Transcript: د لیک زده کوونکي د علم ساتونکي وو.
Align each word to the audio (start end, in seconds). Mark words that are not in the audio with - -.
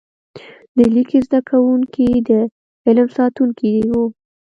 د 0.77 0.77
لیک 0.93 1.11
زده 1.27 1.39
کوونکي 1.49 2.07
د 2.27 2.29
علم 2.85 3.07
ساتونکي 3.17 3.71
وو. 3.89 4.05